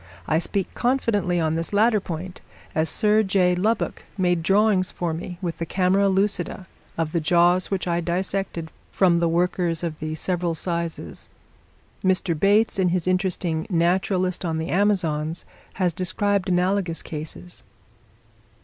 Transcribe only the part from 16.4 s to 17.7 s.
analogous cases.